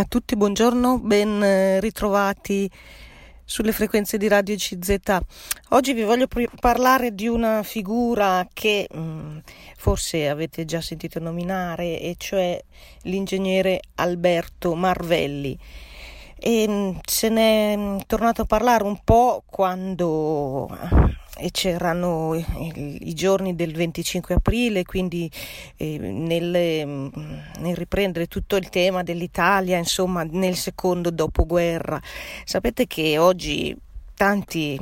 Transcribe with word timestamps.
A 0.00 0.06
tutti 0.08 0.34
buongiorno, 0.34 0.98
ben 0.98 1.42
eh, 1.42 1.78
ritrovati 1.78 2.70
sulle 3.44 3.70
frequenze 3.70 4.16
di 4.16 4.28
Radio 4.28 4.56
CZ. 4.56 4.96
Oggi 5.68 5.92
vi 5.92 6.04
voglio 6.04 6.26
parlare 6.58 7.14
di 7.14 7.28
una 7.28 7.62
figura 7.62 8.48
che 8.50 8.88
mh, 8.90 8.98
mm, 8.98 9.38
forse 9.76 10.30
avete 10.30 10.64
già 10.64 10.80
sentito 10.80 11.18
nominare, 11.18 12.00
e 12.00 12.14
cioè 12.16 12.58
l'ingegnere 13.02 13.82
Alberto 13.96 14.74
Marvelli. 14.74 15.58
E 16.38 16.66
mh, 16.66 16.72
mm, 16.72 16.96
se 17.04 17.28
ne 17.28 17.74
è 17.74 17.76
mm, 17.76 17.98
tornato 18.06 18.40
a 18.40 18.46
parlare 18.46 18.84
un 18.84 18.98
po' 19.04 19.42
quando 19.44 20.66
e 21.36 21.50
c'erano 21.50 22.34
i, 22.34 23.14
giorni 23.14 23.54
del 23.54 23.72
25 23.72 24.34
aprile, 24.34 24.84
quindi 24.84 25.30
eh, 25.76 25.98
nel, 25.98 26.86
mm, 26.86 27.08
nel, 27.60 27.76
riprendere 27.76 28.26
tutto 28.26 28.56
il 28.56 28.68
tema 28.68 29.02
dell'Italia, 29.02 29.78
insomma, 29.78 30.22
nel 30.24 30.56
secondo 30.56 31.10
dopoguerra. 31.10 32.00
Sapete 32.44 32.86
che 32.86 33.18
oggi 33.18 33.76
tanti 34.14 34.78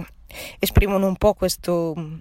esprimono 0.59 1.07
un 1.07 1.17
po' 1.17 1.35
questo 1.35 1.95
mm, 1.97 2.19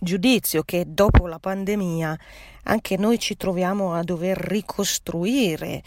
giudizio 0.00 0.62
che 0.62 0.84
dopo 0.86 1.26
la 1.26 1.38
pandemia 1.38 2.18
anche 2.64 2.96
noi 2.96 3.18
ci 3.18 3.36
troviamo 3.36 3.94
a 3.94 4.02
dover 4.02 4.36
ricostruire 4.36 5.82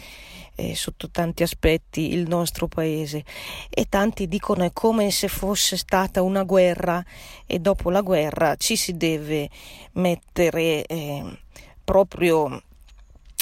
eh, 0.55 0.75
sotto 0.75 1.09
tanti 1.09 1.43
aspetti 1.43 2.13
il 2.13 2.27
nostro 2.27 2.67
paese. 2.67 3.23
E 3.69 3.85
tanti 3.87 4.27
dicono 4.27 4.63
è 4.63 4.71
come 4.73 5.11
se 5.11 5.27
fosse 5.27 5.77
stata 5.77 6.21
una 6.21 6.43
guerra 6.43 7.03
e 7.45 7.59
dopo 7.59 7.89
la 7.89 8.01
guerra 8.01 8.55
ci 8.55 8.75
si 8.75 8.97
deve 8.97 9.49
mettere 9.93 10.85
eh, 10.85 11.23
proprio 11.83 12.61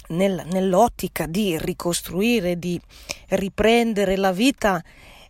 nel, 0.09 0.43
nell'ottica 0.51 1.25
di 1.25 1.57
ricostruire, 1.57 2.59
di 2.59 2.79
riprendere 3.29 4.17
la 4.17 4.31
vita 4.31 4.83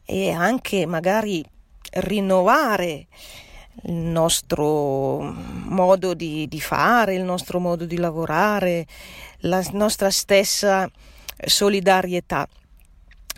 e 0.04 0.32
anche 0.32 0.86
magari 0.86 1.44
rinnovare 1.92 3.08
il 3.84 3.94
nostro 3.94 5.20
modo 5.22 6.14
di, 6.14 6.48
di, 6.48 6.60
fare, 6.60 7.16
il 7.16 7.24
nostro 7.24 7.60
modo 7.60 7.86
di 7.86 7.98
lavorare, 7.98 8.86
la 9.40 9.64
nostra 9.72 10.10
stessa 10.10 10.90
solidarietà. 11.46 12.48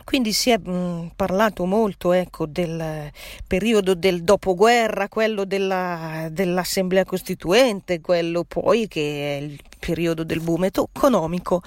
Quindi 0.03 0.31
si 0.31 0.51
è 0.51 0.57
mh, 0.57 0.71
mm, 0.71 1.07
parlato 1.17 1.65
molto 1.65 2.13
ecco, 2.13 2.45
del 2.45 3.11
periodo 3.45 3.93
del 3.93 4.23
dopoguerra, 4.23 5.09
quello 5.09 5.43
della, 5.43 6.29
dell'Assemblea 6.31 7.03
Costituente, 7.03 7.99
quello 7.99 8.45
poi 8.45 8.87
che 8.87 9.37
è 9.37 9.41
il 9.41 9.59
periodo 9.79 10.23
del 10.23 10.39
boom 10.39 10.63
economico 10.65 11.61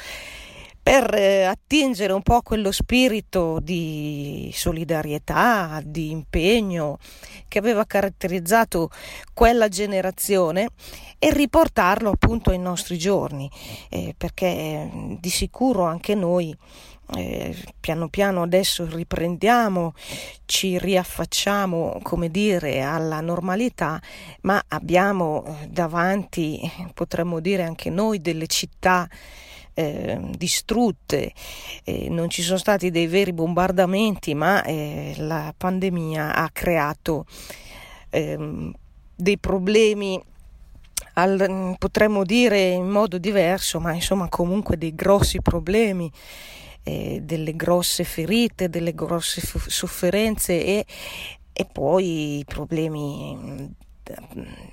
per 0.91 1.14
eh, 1.14 1.44
attingere 1.44 2.12
un 2.12 2.22
po' 2.22 2.42
quello 2.42 2.72
spirito 2.72 3.60
di 3.62 4.50
solidarietà, 4.52 5.80
di 5.84 6.10
impegno 6.10 6.98
che 7.46 7.60
aveva 7.60 7.84
caratterizzato 7.84 8.91
quella 9.33 9.68
generazione 9.68 10.70
e 11.16 11.33
riportarlo 11.33 12.11
appunto 12.11 12.50
ai 12.50 12.58
nostri 12.58 12.98
giorni, 12.98 13.48
eh, 13.88 14.16
perché 14.18 14.46
eh, 14.46 15.16
di 15.20 15.30
sicuro 15.30 15.84
anche 15.84 16.16
noi 16.16 16.52
eh, 17.16 17.56
piano 17.78 18.08
piano 18.08 18.42
adesso 18.42 18.84
riprendiamo, 18.84 19.94
ci 20.44 20.77
riaffacciamo, 20.77 22.00
come 22.02 22.33
dire, 22.33 22.83
alla 22.83 23.20
normalità, 23.20 24.02
ma 24.41 24.61
abbiamo 24.66 25.44
eh, 25.44 25.68
davanti, 25.68 26.61
potremmo 26.94 27.38
dire 27.38 27.62
anche 27.62 27.91
noi, 27.91 28.20
delle 28.20 28.48
città 28.48 29.08
eh, 29.74 30.18
distrutte, 30.36 31.32
eh, 31.84 32.08
non 32.08 32.28
ci 32.28 32.42
sono 32.42 32.58
stati 32.58 32.90
dei 32.90 33.06
veri 33.06 33.32
bombardamenti, 33.32 34.34
ma 34.34 34.62
eh, 34.62 35.14
la 35.18 35.54
pandemia 35.56 36.34
ha 36.34 36.48
creato 36.52 37.27
ehm, 38.10 38.72
dei 39.14 39.38
problemi 39.38 40.20
al, 41.14 41.77
potremmo 41.78 42.24
dire 42.24 42.61
in 42.61 42.89
modo 42.89 43.18
diverso, 43.18 43.80
ma 43.80 43.92
insomma 43.92 44.28
comunque 44.28 44.77
dei 44.77 44.95
grossi 44.95 45.40
problemi, 45.40 46.11
eh, 46.83 47.20
delle 47.22 47.55
grosse 47.56 48.05
ferite, 48.05 48.68
delle 48.68 48.95
grosse 48.95 49.40
fu- 49.40 49.58
sofferenze 49.58 50.64
e, 50.64 50.86
e 51.52 51.64
poi 51.70 52.39
i 52.39 52.45
problemi 52.45 53.36
mm, 53.36 53.66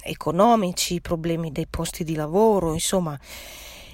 economici, 0.03 0.95
i 0.95 1.01
problemi 1.01 1.51
dei 1.51 1.67
posti 1.67 2.03
di 2.03 2.15
lavoro, 2.15 2.73
insomma 2.73 3.17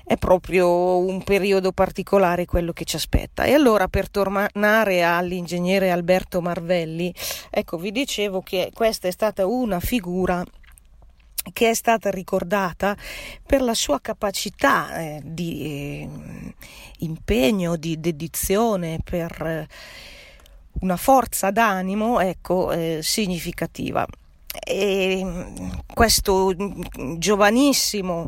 è 0.06 0.18
proprio 0.18 0.98
un 0.98 1.24
periodo 1.24 1.72
particolare 1.72 2.46
quello 2.46 2.74
che 2.74 2.86
ci 2.86 2.96
aspetta. 2.96 3.46
E 3.46 3.54
allora 3.54 3.88
per 3.88 4.10
tornare 4.10 5.04
all'ingegnere 5.04 5.92
Alberto 5.92 6.42
Marvelli, 6.42 7.14
ecco 7.50 7.78
vi 7.78 7.92
dicevo 7.92 8.42
che 8.42 8.72
questa 8.74 9.08
è 9.08 9.12
stata 9.12 9.46
una 9.46 9.80
figura 9.80 10.44
che 11.52 11.70
è 11.70 11.74
stata 11.74 12.10
ricordata 12.10 12.96
per 13.46 13.62
la 13.62 13.74
sua 13.74 14.00
capacità 14.00 14.98
eh, 14.98 15.22
di 15.24 15.62
eh, 15.62 16.10
impegno, 17.00 17.76
di 17.76 18.00
dedizione, 18.00 19.00
per 19.04 19.42
eh, 19.42 19.68
una 20.80 20.96
forza 20.96 21.52
d'animo 21.52 22.22
ecco, 22.22 22.72
eh, 22.72 23.00
significativa. 23.02 24.08
E 24.60 25.26
questo 25.94 26.54
giovanissimo 27.18 28.28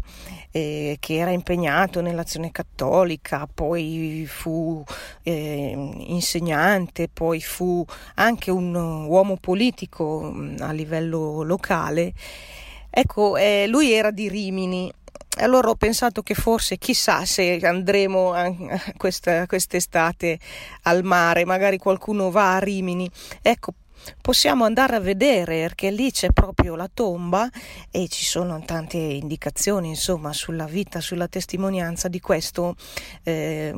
eh, 0.56 0.96
che 1.00 1.16
era 1.16 1.31
impegnato 1.31 2.00
nell'azione 2.00 2.50
cattolica, 2.52 3.47
poi 3.53 4.25
fu 4.25 4.84
eh, 5.24 5.74
insegnante, 6.08 7.09
poi 7.09 7.41
fu 7.41 7.86
anche 8.16 8.52
un 8.52 8.74
uomo 8.74 9.36
politico 9.36 10.31
mm, 10.34 10.56
a 10.62 10.72
livello 10.72 11.44
locale. 11.44 12.13
Ecco, 12.90 13.36
eh, 13.36 13.68
lui 13.68 13.92
era 13.92 14.12
di 14.12 14.30
Rimini. 14.30 14.92
Allora 15.40 15.69
ho 15.69 15.75
pensato 15.75 16.22
che 16.22 16.34
forse 16.34 16.78
chissà 16.78 17.25
se 17.25 17.59
andremo 17.62 18.34
questa, 18.96 19.46
quest'estate 19.47 20.40
al 20.84 21.03
mare, 21.03 21.44
magari 21.44 21.78
qualcuno 21.78 22.31
va 22.31 22.56
a 22.56 22.59
Rimini. 22.59 23.09
Ecco, 23.42 23.74
possiamo 24.22 24.66
andare 24.66 24.95
a 24.95 25.00
vedere 25.00 25.61
perché 25.61 25.91
lì 25.91 26.11
c'è 26.11 26.31
proprio 26.31 26.75
la 26.75 26.89
tomba 26.91 27.50
e 27.91 28.07
ci 28.07 28.25
sono 28.25 28.61
tante 28.66 28.97
indicazioni 28.97 29.89
insomma 29.89 30.33
sulla 30.33 30.66
vita, 30.66 31.01
sulla 31.01 31.28
testimonianza 31.28 32.07
di 32.07 32.19
questo 32.19 32.75
eh, 33.23 33.73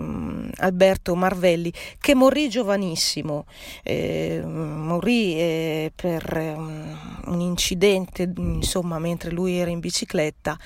Alberto 0.58 1.16
Marvelli 1.16 1.72
che 2.00 2.16
morì 2.16 2.50
giovanissimo, 2.50 3.46
eh, 3.84 4.42
morì 4.44 5.36
eh, 5.36 5.92
per 5.96 6.54
um, 6.56 7.22
un 7.26 7.40
incidente 7.42 8.32
insomma 8.38 9.00
mentre 9.00 9.32
lui 9.32 9.58
era 9.58 9.70
in 9.70 9.80
bicicletta, 9.80 10.58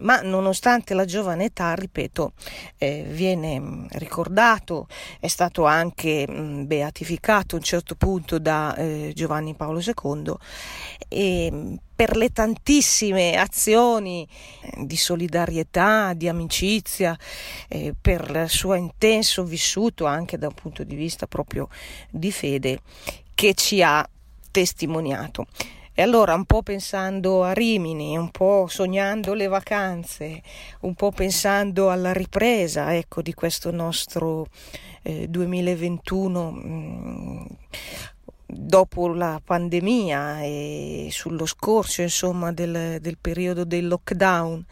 ma 0.00 0.20
nonostante 0.20 0.94
la 0.94 1.04
giovane 1.04 1.44
età, 1.44 1.74
ripeto, 1.74 2.32
eh, 2.78 3.04
viene 3.08 3.86
ricordato, 3.92 4.88
è 5.20 5.28
stato 5.28 5.64
anche 5.64 6.26
mh, 6.28 6.66
beatificato 6.66 7.54
a 7.54 7.58
un 7.58 7.64
certo 7.64 7.94
punto 7.94 8.38
da 8.38 8.51
eh, 8.76 9.12
Giovanni 9.14 9.54
Paolo 9.54 9.80
II 9.80 10.34
e 11.08 11.78
per 11.94 12.16
le 12.16 12.32
tantissime 12.32 13.36
azioni 13.36 14.26
eh, 14.62 14.86
di 14.86 14.96
solidarietà, 14.96 16.14
di 16.14 16.28
amicizia, 16.28 17.16
eh, 17.68 17.94
per 18.00 18.42
il 18.44 18.48
suo 18.48 18.74
intenso 18.74 19.44
vissuto 19.44 20.06
anche 20.06 20.38
da 20.38 20.48
un 20.48 20.54
punto 20.54 20.82
di 20.84 20.94
vista 20.94 21.26
proprio 21.26 21.68
di 22.10 22.32
fede 22.32 22.80
che 23.34 23.54
ci 23.54 23.82
ha 23.82 24.08
testimoniato. 24.50 25.46
E 25.94 26.00
allora 26.00 26.34
un 26.34 26.46
po' 26.46 26.62
pensando 26.62 27.44
a 27.44 27.52
Rimini, 27.52 28.16
un 28.16 28.30
po' 28.30 28.66
sognando 28.66 29.34
le 29.34 29.46
vacanze, 29.46 30.42
un 30.80 30.94
po' 30.94 31.10
pensando 31.10 31.90
alla 31.90 32.14
ripresa 32.14 32.96
ecco, 32.96 33.20
di 33.20 33.34
questo 33.34 33.70
nostro 33.70 34.46
eh, 35.02 35.28
2021 35.28 36.50
mh, 36.50 37.46
dopo 38.52 39.08
la 39.08 39.40
pandemia 39.42 40.42
e 40.42 41.08
sullo 41.10 41.46
scorso 41.46 42.02
insomma 42.02 42.52
del, 42.52 42.98
del 43.00 43.18
periodo 43.18 43.64
del 43.64 43.88
lockdown. 43.88 44.64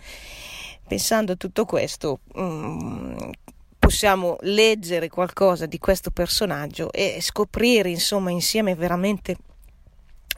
Pensando 0.86 1.32
a 1.32 1.36
tutto 1.36 1.64
questo 1.64 2.20
um, 2.34 3.30
possiamo 3.78 4.36
leggere 4.40 5.08
qualcosa 5.08 5.66
di 5.66 5.78
questo 5.78 6.10
personaggio 6.10 6.92
e 6.92 7.18
scoprire 7.20 7.88
insomma 7.88 8.30
insieme 8.30 8.74
veramente 8.74 9.36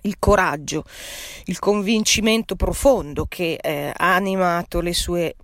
il 0.02 0.16
coraggio, 0.18 0.84
il 1.44 1.58
convincimento 1.58 2.56
profondo 2.56 3.26
che 3.26 3.58
eh, 3.60 3.92
ha 3.94 4.14
animato 4.14 4.80
le 4.80 4.94
sue 4.94 5.36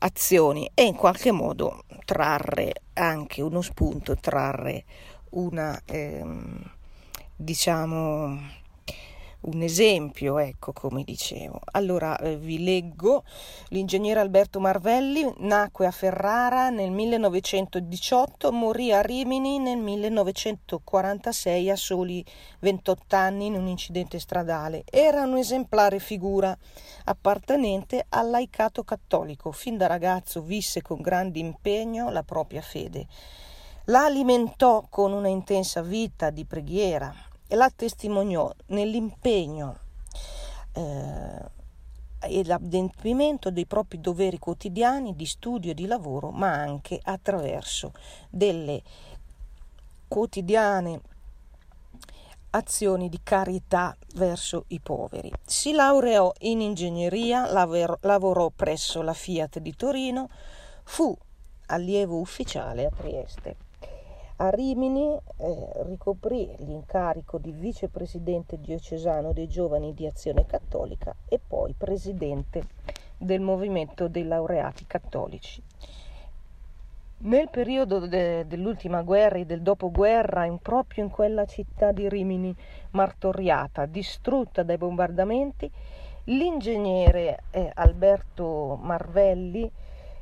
azioni 0.00 0.70
e 0.74 0.84
in 0.84 0.94
qualche 0.94 1.32
modo 1.32 1.84
trarre 2.04 2.72
anche 2.94 3.42
uno 3.42 3.60
spunto, 3.60 4.16
trarre 4.16 4.84
una 5.30 5.80
ehm, 5.84 6.76
diciamo 7.40 8.36
un 9.40 9.62
esempio, 9.62 10.38
ecco 10.38 10.72
come 10.72 11.04
dicevo. 11.04 11.60
Allora 11.72 12.18
eh, 12.18 12.36
vi 12.36 12.64
leggo, 12.64 13.22
l'ingegnere 13.68 14.18
Alberto 14.18 14.58
Marvelli 14.58 15.32
nacque 15.38 15.86
a 15.86 15.92
Ferrara 15.92 16.70
nel 16.70 16.90
1918, 16.90 18.50
morì 18.50 18.92
a 18.92 19.00
Rimini 19.00 19.60
nel 19.60 19.78
1946 19.78 21.70
a 21.70 21.76
soli 21.76 22.24
28 22.58 23.14
anni 23.14 23.46
in 23.46 23.54
un 23.54 23.68
incidente 23.68 24.18
stradale. 24.18 24.82
Era 24.90 25.22
un'esemplare 25.22 26.00
figura 26.00 26.56
appartenente 27.04 28.04
al 28.08 28.30
laicato 28.30 28.82
cattolico. 28.82 29.52
Fin 29.52 29.76
da 29.76 29.86
ragazzo 29.86 30.42
visse 30.42 30.82
con 30.82 31.00
grande 31.00 31.38
impegno 31.38 32.10
la 32.10 32.24
propria 32.24 32.60
fede. 32.60 33.06
La 33.84 34.04
alimentò 34.04 34.84
con 34.90 35.12
una 35.12 35.28
intensa 35.28 35.80
vita 35.80 36.28
di 36.28 36.44
preghiera, 36.44 37.14
la 37.48 37.70
testimoniò 37.74 38.52
nell'impegno 38.66 39.78
eh, 40.72 41.56
e 42.20 42.44
l'adempimento 42.44 43.50
dei 43.50 43.66
propri 43.66 44.00
doveri 44.00 44.38
quotidiani 44.38 45.14
di 45.14 45.26
studio 45.26 45.70
e 45.70 45.74
di 45.74 45.86
lavoro, 45.86 46.30
ma 46.30 46.52
anche 46.52 46.98
attraverso 47.02 47.92
delle 48.28 48.82
quotidiane 50.08 51.00
azioni 52.50 53.08
di 53.08 53.20
carità 53.22 53.96
verso 54.14 54.64
i 54.68 54.80
poveri. 54.80 55.30
Si 55.44 55.72
laureò 55.72 56.32
in 56.40 56.60
ingegneria, 56.60 57.50
lavorò 57.50 58.50
presso 58.50 59.02
la 59.02 59.12
Fiat 59.12 59.58
di 59.58 59.74
Torino, 59.74 60.28
fu 60.84 61.16
allievo 61.66 62.18
ufficiale 62.18 62.86
a 62.86 62.90
Trieste. 62.90 63.67
A 64.40 64.50
Rimini 64.50 65.18
eh, 65.38 65.68
ricoprì 65.82 66.54
l'incarico 66.58 67.38
di 67.38 67.50
vicepresidente 67.50 68.60
diocesano 68.60 69.32
dei 69.32 69.48
giovani 69.48 69.94
di 69.94 70.06
Azione 70.06 70.46
Cattolica 70.46 71.12
e 71.28 71.40
poi 71.44 71.74
presidente 71.76 72.62
del 73.16 73.40
movimento 73.40 74.06
dei 74.06 74.24
laureati 74.24 74.86
cattolici. 74.86 75.60
Nel 77.20 77.48
periodo 77.50 78.06
de- 78.06 78.46
dell'ultima 78.46 79.02
guerra 79.02 79.38
e 79.38 79.44
del 79.44 79.60
dopoguerra, 79.60 80.44
in, 80.44 80.58
proprio 80.58 81.02
in 81.02 81.10
quella 81.10 81.44
città 81.44 81.90
di 81.90 82.08
Rimini 82.08 82.54
martoriata, 82.90 83.86
distrutta 83.86 84.62
dai 84.62 84.78
bombardamenti, 84.78 85.68
l'ingegnere 86.26 87.42
eh, 87.50 87.72
Alberto 87.74 88.78
Marvelli 88.80 89.68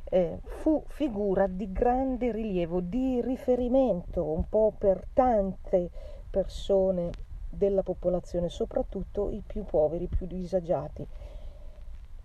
eh, 0.08 0.38
fu 0.44 0.82
figura 0.86 1.46
di 1.46 1.72
grande 1.72 2.30
rilievo, 2.30 2.80
di 2.80 3.20
riferimento 3.20 4.24
un 4.24 4.48
po' 4.48 4.72
per 4.76 5.06
tante 5.12 5.90
persone 6.30 7.10
della 7.48 7.82
popolazione, 7.82 8.48
soprattutto 8.48 9.30
i 9.30 9.42
più 9.44 9.64
poveri, 9.64 10.04
i 10.04 10.08
più 10.08 10.26
disagiati. 10.26 11.06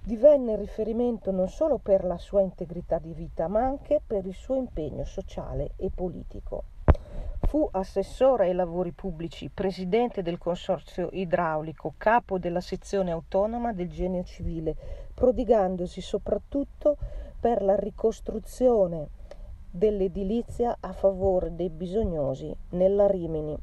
Divenne 0.03 0.55
riferimento 0.55 1.31
non 1.31 1.47
solo 1.47 1.77
per 1.77 2.03
la 2.03 2.17
sua 2.17 2.41
integrità 2.41 2.97
di 2.97 3.13
vita, 3.13 3.47
ma 3.47 3.61
anche 3.61 4.01
per 4.05 4.25
il 4.25 4.33
suo 4.33 4.55
impegno 4.55 5.05
sociale 5.05 5.71
e 5.77 5.89
politico. 5.93 6.63
Fu 7.43 7.67
assessore 7.71 8.47
ai 8.47 8.53
lavori 8.53 8.91
pubblici, 8.91 9.49
presidente 9.49 10.21
del 10.21 10.37
consorzio 10.37 11.09
idraulico, 11.11 11.93
capo 11.97 12.37
della 12.39 12.61
sezione 12.61 13.11
autonoma 13.11 13.73
del 13.73 13.89
genio 13.89 14.23
civile, 14.23 14.75
prodigandosi 15.13 16.01
soprattutto 16.01 16.97
per 17.41 17.63
la 17.63 17.75
ricostruzione 17.75 19.07
dell'edilizia 19.71 20.77
a 20.79 20.93
favore 20.93 21.55
dei 21.55 21.69
bisognosi 21.69 22.55
nella 22.69 23.07
Rimini 23.07 23.57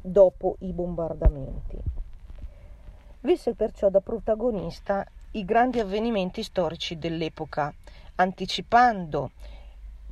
dopo 0.00 0.56
i 0.60 0.72
bombardamenti. 0.72 1.78
Visse 3.20 3.54
perciò 3.54 3.90
da 3.90 4.00
protagonista 4.00 5.06
i 5.32 5.44
grandi 5.44 5.78
avvenimenti 5.78 6.42
storici 6.42 6.98
dell'epoca, 6.98 7.72
anticipando 8.16 9.30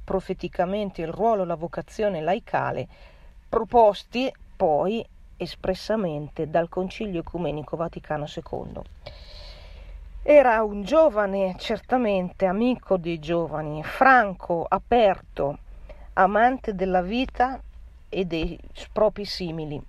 profeticamente 0.05 1.01
il 1.01 1.09
ruolo 1.09 1.43
e 1.45 1.47
la 1.47 1.57
vocazione 1.57 2.21
laicale 2.21 2.87
proposti 3.49 4.33
poi 4.57 5.05
espressamente 5.37 6.51
dal 6.51 6.69
Concilio 6.69 7.21
Ecumenico 7.21 7.77
Vaticano 7.77 8.27
II. 8.27 8.83
Era 10.23 10.63
un 10.63 10.83
giovane, 10.83 11.57
certamente 11.59 12.45
amico 12.45 12.99
dei 12.99 13.19
giovani, 13.19 13.83
franco, 13.83 14.67
aperto, 14.69 15.59
amante 16.13 16.75
della 16.75 17.01
vita 17.01 17.59
e 18.07 18.27
dei 18.27 18.61
propri 18.93 19.25
simili, 19.25 19.81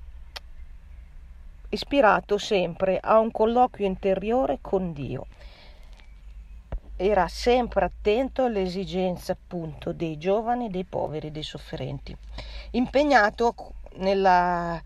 ispirato 1.67 2.37
sempre 2.37 2.97
a 2.97 3.19
un 3.19 3.29
colloquio 3.29 3.85
interiore 3.85 4.59
con 4.61 4.93
Dio. 4.93 5.27
Era 6.95 7.27
sempre 7.27 7.83
attento 7.83 8.45
alle 8.45 8.61
esigenze 8.61 9.33
appunto 9.33 9.91
dei 9.91 10.17
giovani, 10.17 10.69
dei 10.69 10.85
poveri, 10.85 11.29
dei 11.29 11.43
sofferenti. 11.43 12.15
Impegnato 12.71 13.53
nella 13.95 14.81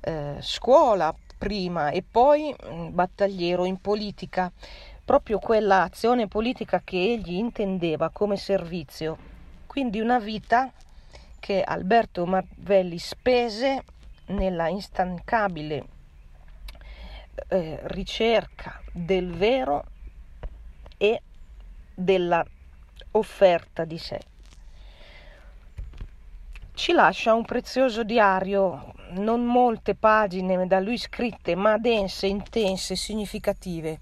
eh, 0.00 0.36
scuola 0.40 1.14
prima 1.36 1.90
e 1.90 2.02
poi 2.02 2.54
mm, 2.64 2.94
battagliero 2.94 3.64
in 3.64 3.78
politica, 3.78 4.50
proprio 5.06 5.38
quella 5.38 5.82
azione 5.82 6.26
politica 6.26 6.82
che 6.84 6.96
egli 6.96 7.34
intendeva 7.34 8.10
come 8.10 8.36
servizio. 8.36 9.16
Quindi 9.66 10.00
una 10.00 10.18
vita 10.18 10.70
che 11.38 11.62
Alberto 11.62 12.26
Marvelli 12.26 12.98
spese 12.98 13.84
nella 14.26 14.68
instancabile 14.68 15.84
eh, 17.48 17.78
ricerca 17.84 18.82
del 18.92 19.32
vero 19.32 19.84
e 20.98 21.22
della 21.94 22.44
offerta 23.12 23.84
di 23.84 23.98
sé 23.98 24.20
ci 26.76 26.92
lascia 26.92 27.32
un 27.32 27.44
prezioso 27.46 28.04
diario, 28.04 28.92
non 29.12 29.42
molte 29.46 29.94
pagine 29.94 30.66
da 30.66 30.78
lui 30.78 30.98
scritte, 30.98 31.54
ma 31.54 31.78
dense, 31.78 32.26
intense, 32.26 32.96
significative. 32.96 34.00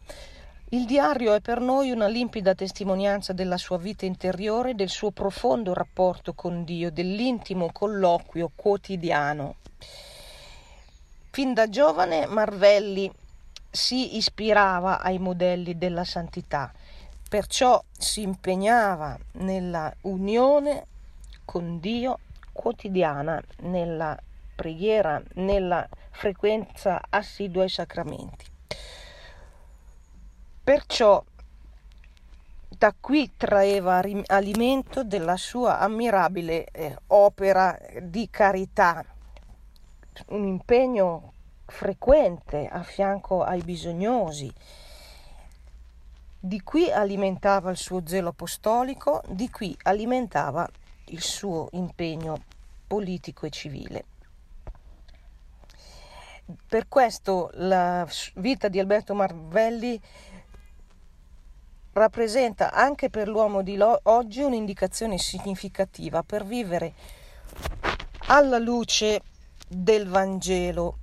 Il 0.75 0.87
diario 0.87 1.35
è 1.35 1.41
per 1.41 1.61
noi 1.61 1.93
una 1.93 2.09
limpida 2.09 2.53
testimonianza 2.53 3.33
della 3.33 3.59
sua 3.59 3.79
vita 3.79 4.07
interiore, 4.07 4.75
del 4.75 4.89
suo 4.89 5.13
profondo 5.13 5.73
rapporto 5.73 6.33
con 6.33 6.65
Dio, 6.65 6.91
dell'intimo 6.91 7.71
colloquio 7.71 8.51
quotidiano. 8.57 9.55
Fin 11.31 11.55
da 11.55 11.69
giovane 11.69 12.27
Marvelli 12.27 13.09
si 13.71 14.17
ispirava 14.17 15.01
ai 15.01 15.21
modelli 15.21 15.79
della 15.79 16.03
santità, 16.03 16.73
perciò 17.29 17.81
si 17.97 18.23
impegnava 18.23 19.17
nella 19.35 19.95
unione 20.01 20.87
con 21.45 21.79
Dio 21.79 22.19
quotidiana 22.53 23.41
nella 23.61 24.19
preghiera, 24.57 25.23
nella 25.35 25.89
frequenza 26.11 27.01
assidua 27.11 27.63
ai 27.63 27.69
sacramenti. 27.69 28.54
Perciò 30.65 31.23
da 32.69 32.95
qui 32.99 33.33
traeva 33.37 34.03
alimento 34.29 35.05
della 35.05 35.37
sua 35.37 35.79
ammirabile 35.79 36.65
eh, 36.73 36.97
opera 37.09 37.79
di 38.01 38.31
carità, 38.31 39.05
un 40.29 40.47
impegno 40.47 41.33
frequente 41.67 42.67
a 42.67 42.83
fianco 42.83 43.43
ai 43.43 43.61
bisognosi. 43.61 44.51
Di 46.41 46.63
qui 46.63 46.91
alimentava 46.91 47.71
il 47.71 47.77
suo 47.77 48.01
zelo 48.07 48.31
apostolico, 48.31 49.23
di 49.29 49.51
qui 49.51 49.77
alimentava 49.83 50.67
il 51.09 51.21
suo 51.21 51.69
impegno 51.73 52.43
politico 52.87 53.45
e 53.45 53.51
civile. 53.51 54.05
Per 56.67 56.89
questo 56.89 57.51
la 57.55 58.07
vita 58.37 58.69
di 58.69 58.79
Alberto 58.79 59.15
Marvelli 59.15 60.01
rappresenta 61.95 62.73
anche 62.73 63.09
per 63.09 63.29
l'uomo 63.29 63.63
di 63.63 63.79
oggi 63.81 64.43
un'indicazione 64.43 65.17
significativa 65.19 66.23
per 66.23 66.45
vivere 66.45 66.93
alla 68.27 68.59
luce 68.59 69.23
del 69.67 70.07
Vangelo. 70.07 70.99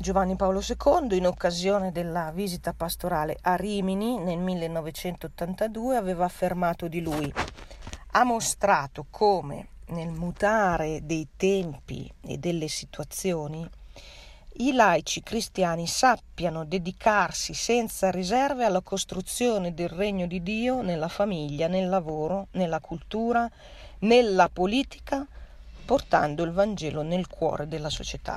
Giovanni 0.00 0.36
Paolo 0.36 0.60
II, 0.60 1.16
in 1.16 1.26
occasione 1.26 1.92
della 1.92 2.30
visita 2.32 2.72
pastorale 2.72 3.36
a 3.42 3.56
Rimini 3.56 4.18
nel 4.18 4.38
1982, 4.38 5.96
aveva 5.96 6.24
affermato 6.24 6.88
di 6.88 7.00
lui 7.00 7.32
ha 8.12 8.24
mostrato 8.24 9.06
come 9.10 9.68
nel 9.88 10.10
mutare 10.10 11.00
dei 11.04 11.28
tempi 11.36 12.12
e 12.22 12.38
delle 12.38 12.68
situazioni 12.68 13.68
i 14.60 14.72
laici 14.72 15.22
cristiani 15.22 15.86
sappiano 15.86 16.64
dedicarsi 16.64 17.54
senza 17.54 18.10
riserve 18.10 18.64
alla 18.64 18.80
costruzione 18.80 19.72
del 19.72 19.88
regno 19.88 20.26
di 20.26 20.42
Dio 20.42 20.82
nella 20.82 21.06
famiglia, 21.06 21.68
nel 21.68 21.88
lavoro, 21.88 22.48
nella 22.52 22.80
cultura, 22.80 23.48
nella 24.00 24.48
politica, 24.48 25.24
portando 25.84 26.42
il 26.42 26.50
Vangelo 26.50 27.02
nel 27.02 27.28
cuore 27.28 27.68
della 27.68 27.88
società. 27.88 28.36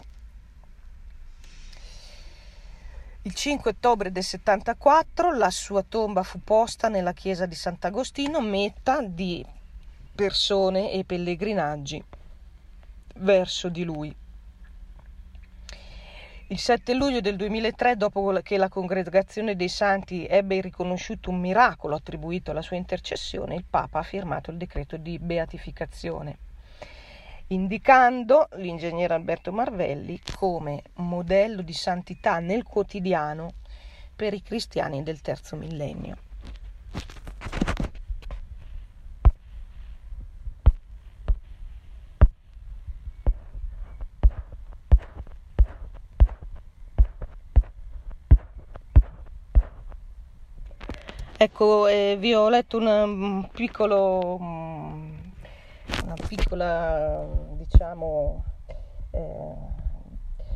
Il 3.23 3.33
5 3.33 3.71
ottobre 3.71 4.11
del 4.11 4.23
74 4.23 5.35
la 5.35 5.49
sua 5.49 5.81
tomba 5.81 6.21
fu 6.21 6.39
posta 6.43 6.87
nella 6.87 7.13
chiesa 7.13 7.47
di 7.47 7.55
Sant'Agostino, 7.55 8.41
meta 8.41 9.01
di 9.01 9.43
persone 10.13 10.91
e 10.91 11.03
pellegrinaggi 11.03 12.03
verso 13.15 13.69
di 13.69 13.83
lui. 13.83 14.20
Il 16.51 16.60
7 16.60 16.93
luglio 16.96 17.22
del 17.22 17.38
2003, 17.38 17.96
dopo 17.96 18.38
che 18.43 18.58
la 18.58 18.67
Congregazione 18.67 19.55
dei 19.55 19.70
Santi 19.70 20.25
ebbe 20.25 20.60
riconosciuto 20.60 21.29
un 21.29 21.39
miracolo 21.39 21.96
attribuito 21.96 22.51
alla 22.51 22.62
sua 22.62 22.75
intercessione, 22.75 23.55
il 23.55 23.63
Papa 23.63 24.00
ha 24.00 24.03
firmato 24.03 24.51
il 24.51 24.58
decreto 24.58 24.98
di 24.98 25.17
beatificazione, 25.17 26.38
indicando 27.48 28.50
l'ingegnere 28.55 29.13
Alberto 29.13 29.53
Marvelli 29.53 30.20
come 30.36 30.81
modello 30.96 31.62
di 31.62 31.72
santità 31.72 32.39
nel 32.39 32.63
quotidiano 32.63 33.53
per 34.13 34.34
i 34.34 34.41
cristiani 34.41 35.03
del 35.03 35.22
terzo 35.22 35.55
millennio. 35.55 36.17
Ecco, 51.43 51.88
eh, 51.88 52.17
vi 52.19 52.36
ho 52.36 52.50
letto 52.50 52.77
un 52.77 53.50
piccolo, 53.51 54.38
una 54.38 56.13
piccola, 56.27 57.27
diciamo, 57.53 58.43
eh, 59.10 59.53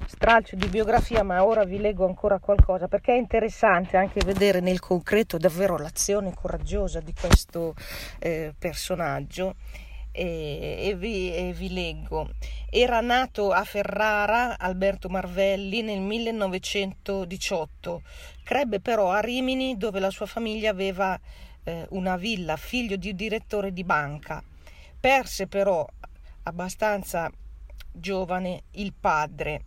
stralcio 0.05 0.55
di 0.55 0.67
biografia, 0.67 1.23
ma 1.23 1.43
ora 1.43 1.63
vi 1.63 1.79
leggo 1.79 2.05
ancora 2.05 2.37
qualcosa 2.37 2.87
perché 2.87 3.13
è 3.13 3.17
interessante 3.17 3.97
anche 3.97 4.23
vedere 4.23 4.59
nel 4.59 4.79
concreto 4.79 5.39
davvero 5.39 5.75
l'azione 5.79 6.35
coraggiosa 6.35 6.99
di 6.99 7.15
questo 7.19 7.73
eh, 8.19 8.53
personaggio. 8.55 9.55
E, 10.17 10.87
e, 10.87 10.95
vi, 10.95 11.35
e, 11.35 11.51
vi, 11.51 11.73
leggo. 11.73 12.29
Era 12.69 13.01
nato 13.01 13.51
a 13.51 13.65
Ferrara 13.65 14.57
Alberto 14.57 15.09
Marvelli 15.09 15.81
nel 15.81 15.99
1918, 15.99 18.01
Crebbe 18.41 18.79
però 18.79 19.11
a 19.11 19.19
Rimini 19.19 19.75
dove 19.75 19.99
la 19.99 20.11
sua 20.11 20.25
famiglia 20.25 20.69
aveva 20.69 21.19
eh, 21.65 21.85
una 21.89 22.15
villa, 22.15 22.55
figlio 22.55 22.95
di 22.95 23.09
un 23.09 23.15
direttore 23.17 23.73
di 23.73 23.83
banca. 23.83 24.41
Perse 24.97 25.47
però 25.47 25.85
abbastanza 26.43 27.29
giovane 27.91 28.61
il 28.71 28.93
padre. 28.93 29.63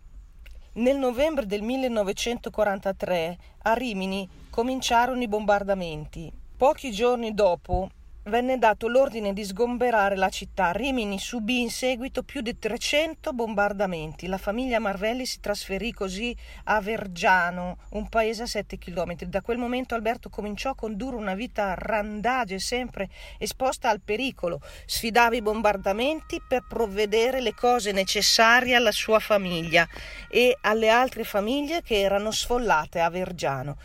Nel 0.73 0.97
novembre 0.97 1.45
del 1.45 1.61
1943 1.61 3.37
a 3.63 3.73
Rimini 3.73 4.27
cominciarono 4.49 5.21
i 5.21 5.27
bombardamenti. 5.27 6.31
Pochi 6.57 6.91
giorni 6.91 7.33
dopo 7.33 7.89
venne 8.23 8.57
dato 8.57 8.87
l'ordine 8.87 9.33
di 9.33 9.43
sgomberare 9.43 10.15
la 10.15 10.29
città. 10.29 10.71
Rimini 10.71 11.17
subì 11.19 11.61
in 11.61 11.69
seguito 11.69 12.23
più 12.23 12.41
di 12.41 12.57
300 12.57 13.31
bombardamenti. 13.33 14.27
La 14.27 14.37
famiglia 14.37 14.79
Marvelli 14.79 15.25
si 15.25 15.39
trasferì 15.39 15.91
così 15.91 16.35
a 16.65 16.81
Vergiano, 16.81 17.77
un 17.91 18.07
paese 18.09 18.43
a 18.43 18.47
7 18.47 18.77
km. 18.77 19.15
Da 19.25 19.41
quel 19.41 19.57
momento 19.57 19.95
Alberto 19.95 20.29
cominciò 20.29 20.71
a 20.71 20.75
condurre 20.75 21.15
una 21.15 21.33
vita 21.33 21.73
randage, 21.75 22.59
sempre 22.59 23.09
esposta 23.37 23.89
al 23.89 24.01
pericolo. 24.01 24.61
Sfidava 24.85 25.35
i 25.35 25.41
bombardamenti 25.41 26.41
per 26.47 26.65
provvedere 26.67 27.41
le 27.41 27.53
cose 27.53 27.91
necessarie 27.91 28.75
alla 28.75 28.91
sua 28.91 29.19
famiglia 29.19 29.87
e 30.29 30.57
alle 30.61 30.89
altre 30.89 31.23
famiglie 31.23 31.81
che 31.81 31.99
erano 31.99 32.31
sfollate 32.31 32.99
a 32.99 33.09
Vergiano. 33.09 33.77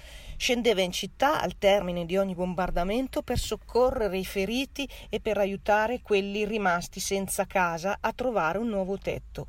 Scendeva 0.45 0.83
in 0.83 0.93
città 0.93 1.41
al 1.41 1.57
termine 1.57 2.05
di 2.05 2.19
ogni 2.19 2.35
bombardamento 2.35 3.23
per 3.23 3.39
soccorrere 3.39 4.19
i 4.19 4.27
feriti 4.27 4.87
e 5.09 5.19
per 5.19 5.39
aiutare 5.39 6.03
quelli 6.03 6.45
rimasti 6.45 7.01
senza 7.01 7.47
casa 7.47 7.97
a 7.99 8.13
trovare 8.13 8.59
un 8.59 8.69
nuovo 8.69 8.99
tetto. 8.99 9.47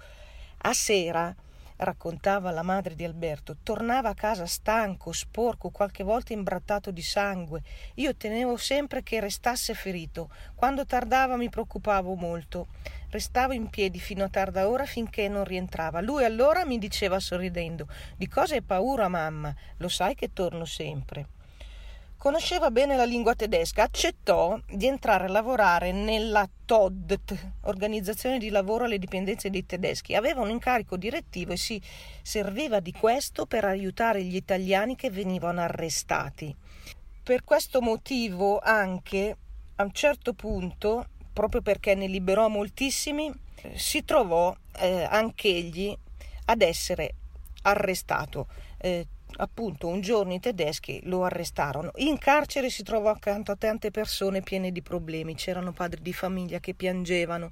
A 0.59 0.71
sera 0.71 1.35
raccontava 1.77 2.51
la 2.51 2.63
madre 2.63 2.95
di 2.95 3.03
Alberto, 3.03 3.57
tornava 3.61 4.09
a 4.09 4.13
casa 4.13 4.45
stanco, 4.45 5.11
sporco, 5.11 5.69
qualche 5.69 6.03
volta 6.03 6.33
imbrattato 6.33 6.91
di 6.91 7.01
sangue. 7.01 7.61
Io 7.95 8.15
tenevo 8.15 8.57
sempre 8.57 9.03
che 9.03 9.19
restasse 9.19 9.73
ferito. 9.73 10.29
Quando 10.55 10.85
tardava 10.85 11.35
mi 11.35 11.49
preoccupavo 11.49 12.15
molto. 12.15 12.67
Restavo 13.09 13.53
in 13.53 13.69
piedi 13.69 13.99
fino 13.99 14.23
a 14.23 14.29
tarda 14.29 14.67
ora 14.67 14.85
finché 14.85 15.27
non 15.27 15.43
rientrava. 15.43 16.01
Lui 16.01 16.23
allora 16.23 16.65
mi 16.65 16.77
diceva 16.77 17.19
sorridendo: 17.19 17.87
Di 18.15 18.27
cosa 18.27 18.55
hai 18.55 18.61
paura, 18.61 19.07
mamma? 19.07 19.53
Lo 19.77 19.87
sai 19.87 20.15
che 20.15 20.33
torno 20.33 20.65
sempre. 20.65 21.34
Conosceva 22.25 22.71
bene 22.71 22.95
la 22.95 23.05
lingua 23.05 23.35
tedesca, 23.35 23.83
accettò 23.83 24.59
di 24.67 24.87
entrare 24.87 25.25
a 25.25 25.29
lavorare 25.29 25.91
nella 25.91 26.49
TODT, 26.65 27.51
organizzazione 27.65 28.39
di 28.39 28.49
lavoro 28.49 28.85
alle 28.85 28.97
dipendenze 28.97 29.51
dei 29.51 29.63
tedeschi. 29.63 30.15
Aveva 30.15 30.41
un 30.41 30.49
incarico 30.49 30.97
direttivo 30.97 31.51
e 31.51 31.57
si 31.57 31.79
serviva 32.23 32.79
di 32.79 32.91
questo 32.93 33.45
per 33.45 33.65
aiutare 33.65 34.23
gli 34.23 34.35
italiani 34.35 34.95
che 34.95 35.11
venivano 35.11 35.61
arrestati. 35.61 36.51
Per 37.21 37.43
questo 37.43 37.79
motivo 37.79 38.57
anche 38.57 39.37
a 39.75 39.83
un 39.83 39.91
certo 39.91 40.33
punto, 40.33 41.05
proprio 41.31 41.61
perché 41.61 41.93
ne 41.93 42.07
liberò 42.07 42.47
moltissimi, 42.47 43.31
si 43.75 44.03
trovò 44.03 44.51
eh, 44.79 45.03
anch'egli 45.07 45.95
ad 46.45 46.63
essere 46.63 47.13
arrestato. 47.61 48.47
Eh, 48.79 49.05
appunto 49.37 49.87
un 49.87 50.01
giorno 50.01 50.33
i 50.33 50.39
tedeschi 50.39 51.01
lo 51.03 51.23
arrestarono. 51.23 51.91
In 51.95 52.17
carcere 52.17 52.69
si 52.69 52.83
trovò 52.83 53.09
accanto 53.09 53.51
a 53.51 53.55
tante 53.55 53.91
persone 53.91 54.41
piene 54.41 54.71
di 54.71 54.81
problemi, 54.81 55.35
c'erano 55.35 55.71
padri 55.71 56.01
di 56.01 56.13
famiglia 56.13 56.59
che 56.59 56.73
piangevano. 56.73 57.51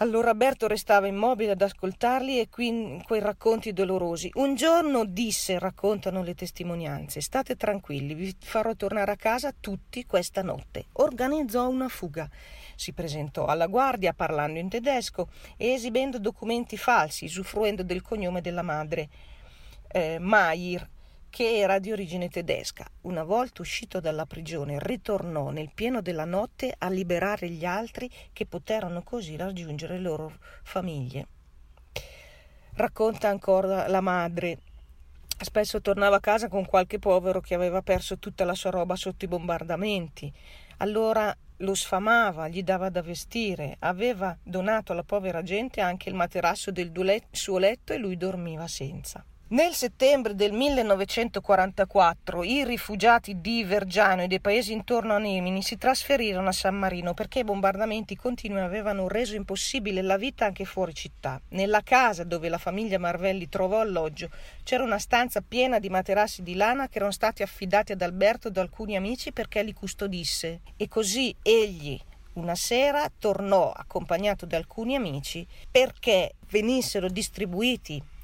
Allora 0.00 0.30
Alberto 0.30 0.68
restava 0.68 1.08
immobile 1.08 1.52
ad 1.52 1.60
ascoltarli 1.60 2.38
e 2.38 2.48
qui 2.48 3.02
quei 3.04 3.20
racconti 3.20 3.72
dolorosi. 3.72 4.30
Un 4.34 4.54
giorno 4.54 5.04
disse, 5.04 5.58
raccontano 5.58 6.22
le 6.22 6.36
testimonianze, 6.36 7.20
state 7.20 7.56
tranquilli, 7.56 8.14
vi 8.14 8.32
farò 8.38 8.74
tornare 8.74 9.10
a 9.10 9.16
casa 9.16 9.52
tutti 9.58 10.06
questa 10.06 10.42
notte. 10.42 10.84
Organizzò 10.92 11.68
una 11.68 11.88
fuga. 11.88 12.30
Si 12.76 12.92
presentò 12.92 13.46
alla 13.46 13.66
guardia 13.66 14.12
parlando 14.12 14.60
in 14.60 14.68
tedesco 14.68 15.30
e 15.56 15.72
esibendo 15.72 16.20
documenti 16.20 16.76
falsi, 16.76 17.24
usufruendo 17.24 17.82
del 17.82 18.02
cognome 18.02 18.40
della 18.40 18.62
madre 18.62 19.08
eh, 19.88 20.18
Mair, 20.18 20.88
che 21.30 21.58
era 21.58 21.78
di 21.78 21.92
origine 21.92 22.28
tedesca. 22.28 22.86
Una 23.02 23.22
volta 23.22 23.62
uscito 23.62 24.00
dalla 24.00 24.26
prigione, 24.26 24.78
ritornò 24.80 25.50
nel 25.50 25.70
pieno 25.74 26.00
della 26.00 26.24
notte 26.24 26.74
a 26.76 26.88
liberare 26.88 27.48
gli 27.48 27.64
altri 27.64 28.10
che 28.32 28.46
poterono 28.46 29.02
così 29.02 29.36
raggiungere 29.36 29.94
le 29.94 30.00
loro 30.00 30.32
famiglie. 30.62 31.26
Racconta 32.74 33.28
ancora 33.28 33.88
la 33.88 34.00
madre. 34.00 34.58
Spesso 35.40 35.80
tornava 35.80 36.16
a 36.16 36.20
casa 36.20 36.48
con 36.48 36.64
qualche 36.64 36.98
povero 36.98 37.40
che 37.40 37.54
aveva 37.54 37.82
perso 37.82 38.18
tutta 38.18 38.44
la 38.44 38.54
sua 38.54 38.70
roba 38.70 38.96
sotto 38.96 39.24
i 39.24 39.28
bombardamenti. 39.28 40.32
Allora 40.78 41.36
lo 41.58 41.74
sfamava, 41.74 42.48
gli 42.48 42.62
dava 42.62 42.88
da 42.88 43.02
vestire, 43.02 43.76
aveva 43.80 44.36
donato 44.42 44.92
alla 44.92 45.02
povera 45.02 45.42
gente 45.42 45.80
anche 45.80 46.08
il 46.08 46.14
materasso 46.14 46.70
del 46.70 46.92
suo 47.30 47.58
letto 47.58 47.92
e 47.92 47.98
lui 47.98 48.16
dormiva 48.16 48.66
senza. 48.68 49.24
Nel 49.50 49.72
settembre 49.72 50.34
del 50.34 50.52
1944 50.52 52.44
i 52.44 52.66
rifugiati 52.66 53.40
di 53.40 53.64
Vergiano 53.64 54.20
e 54.20 54.26
dei 54.26 54.40
paesi 54.40 54.74
intorno 54.74 55.14
a 55.14 55.18
Nemini 55.18 55.62
si 55.62 55.78
trasferirono 55.78 56.48
a 56.48 56.52
San 56.52 56.74
Marino 56.74 57.14
perché 57.14 57.38
i 57.38 57.44
bombardamenti 57.44 58.14
continui 58.14 58.60
avevano 58.60 59.08
reso 59.08 59.36
impossibile 59.36 60.02
la 60.02 60.18
vita 60.18 60.44
anche 60.44 60.66
fuori 60.66 60.92
città. 60.92 61.40
Nella 61.52 61.80
casa 61.80 62.24
dove 62.24 62.50
la 62.50 62.58
famiglia 62.58 62.98
Marvelli 62.98 63.48
trovò 63.48 63.80
alloggio 63.80 64.28
c'era 64.64 64.84
una 64.84 64.98
stanza 64.98 65.40
piena 65.40 65.78
di 65.78 65.88
materassi 65.88 66.42
di 66.42 66.54
lana 66.54 66.86
che 66.88 66.98
erano 66.98 67.12
stati 67.12 67.42
affidati 67.42 67.92
ad 67.92 68.02
Alberto 68.02 68.50
da 68.50 68.60
alcuni 68.60 68.96
amici 68.96 69.32
perché 69.32 69.62
li 69.62 69.72
custodisse 69.72 70.60
e 70.76 70.88
così 70.88 71.34
egli 71.40 71.98
una 72.34 72.54
sera 72.54 73.10
tornò 73.18 73.72
accompagnato 73.72 74.44
da 74.44 74.58
alcuni 74.58 74.94
amici 74.94 75.46
perché 75.70 76.34
venissero 76.50 77.08
distribuiti 77.08 78.16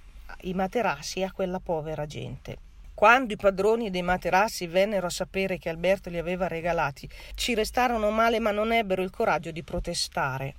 i 0.44 0.54
materassi 0.54 1.22
a 1.22 1.32
quella 1.32 1.60
povera 1.60 2.06
gente. 2.06 2.58
Quando 2.94 3.32
i 3.32 3.36
padroni 3.36 3.90
dei 3.90 4.02
materassi 4.02 4.66
vennero 4.66 5.06
a 5.06 5.10
sapere 5.10 5.58
che 5.58 5.68
Alberto 5.68 6.10
li 6.10 6.18
aveva 6.18 6.46
regalati, 6.46 7.08
ci 7.34 7.54
restarono 7.54 8.10
male 8.10 8.38
ma 8.38 8.52
non 8.52 8.72
ebbero 8.72 9.02
il 9.02 9.10
coraggio 9.10 9.50
di 9.50 9.62
protestare, 9.62 10.54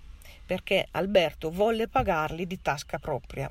perché 0.45 0.87
Alberto 0.91 1.49
volle 1.49 1.87
pagarli 1.87 2.45
di 2.45 2.61
tasca 2.61 2.99
propria. 2.99 3.49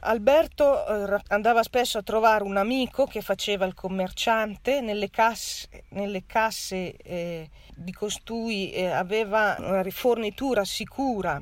Alberto 0.00 0.86
eh, 0.86 1.20
andava 1.28 1.62
spesso 1.62 1.98
a 1.98 2.02
trovare 2.02 2.44
un 2.44 2.56
amico 2.56 3.06
che 3.06 3.20
faceva 3.20 3.64
il 3.64 3.74
commerciante, 3.74 4.80
nelle 4.80 5.10
casse, 5.10 5.84
nelle 5.90 6.24
casse 6.26 6.96
eh, 6.96 7.50
di 7.74 7.92
costui 7.92 8.72
eh, 8.72 8.86
aveva 8.86 9.56
una 9.58 9.82
rifornitura 9.82 10.64
sicura 10.64 11.40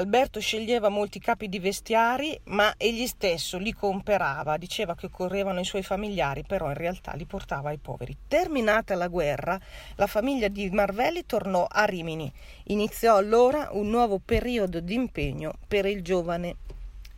Alberto 0.00 0.40
sceglieva 0.40 0.88
molti 0.88 1.18
capi 1.18 1.46
di 1.46 1.58
vestiari, 1.58 2.40
ma 2.44 2.72
egli 2.78 3.06
stesso 3.06 3.58
li 3.58 3.74
comperava, 3.74 4.56
diceva 4.56 4.94
che 4.94 5.06
occorrevano 5.06 5.58
ai 5.58 5.66
suoi 5.66 5.82
familiari, 5.82 6.42
però 6.42 6.68
in 6.68 6.74
realtà 6.74 7.12
li 7.12 7.26
portava 7.26 7.68
ai 7.68 7.76
poveri. 7.76 8.16
Terminata 8.26 8.94
la 8.94 9.08
guerra, 9.08 9.60
la 9.96 10.06
famiglia 10.06 10.48
di 10.48 10.70
Marvelli 10.70 11.26
tornò 11.26 11.66
a 11.70 11.84
Rimini. 11.84 12.32
Iniziò 12.68 13.14
allora 13.16 13.68
un 13.72 13.90
nuovo 13.90 14.18
periodo 14.24 14.80
di 14.80 14.94
impegno 14.94 15.52
per 15.68 15.84
il 15.84 16.02
giovane 16.02 16.56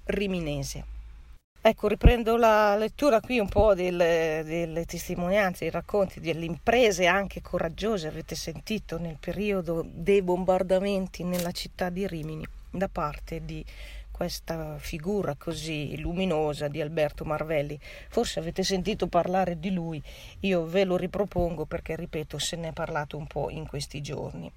riminese. 0.06 0.84
Ecco, 1.60 1.86
riprendo 1.86 2.36
la 2.36 2.74
lettura 2.74 3.20
qui 3.20 3.38
un 3.38 3.48
po' 3.48 3.74
delle, 3.74 4.42
delle, 4.44 4.84
testimonianze, 4.86 5.66
i 5.66 5.70
racconti 5.70 6.18
delle 6.18 6.46
imprese 6.46 7.06
anche 7.06 7.40
coraggiose, 7.40 8.08
avete 8.08 8.34
sentito, 8.34 8.98
nel 8.98 9.18
periodo 9.20 9.86
dei 9.86 10.20
bombardamenti 10.20 11.22
nella 11.22 11.52
città 11.52 11.88
di 11.88 12.08
Rimini 12.08 12.44
da 12.72 12.88
parte 12.88 13.44
di 13.44 13.64
questa 14.10 14.78
figura 14.78 15.34
così 15.36 15.98
luminosa 15.98 16.68
di 16.68 16.80
Alberto 16.80 17.24
Marvelli. 17.24 17.78
Forse 18.08 18.38
avete 18.38 18.62
sentito 18.62 19.06
parlare 19.06 19.58
di 19.58 19.72
lui, 19.72 20.02
io 20.40 20.64
ve 20.64 20.84
lo 20.84 20.96
ripropongo 20.96 21.64
perché, 21.64 21.96
ripeto, 21.96 22.38
se 22.38 22.56
ne 22.56 22.68
è 22.68 22.72
parlato 22.72 23.16
un 23.16 23.26
po' 23.26 23.50
in 23.50 23.66
questi 23.66 24.00
giorni. 24.00 24.50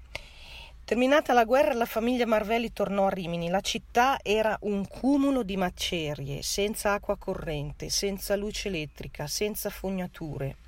Terminata 0.84 1.32
la 1.32 1.44
guerra, 1.44 1.74
la 1.74 1.84
famiglia 1.84 2.26
Marvelli 2.26 2.72
tornò 2.72 3.06
a 3.06 3.10
Rimini. 3.10 3.48
La 3.48 3.60
città 3.60 4.18
era 4.22 4.56
un 4.60 4.86
cumulo 4.86 5.42
di 5.42 5.56
macerie, 5.56 6.42
senza 6.42 6.92
acqua 6.92 7.16
corrente, 7.16 7.88
senza 7.90 8.36
luce 8.36 8.68
elettrica, 8.68 9.26
senza 9.26 9.68
fognature. 9.68 10.58